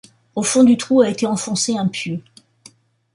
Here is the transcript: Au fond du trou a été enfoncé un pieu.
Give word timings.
Au 0.33 0.41
fond 0.41 0.63
du 0.63 0.77
trou 0.77 1.01
a 1.01 1.09
été 1.09 1.27
enfoncé 1.27 1.77
un 1.77 1.87
pieu. 1.87 2.23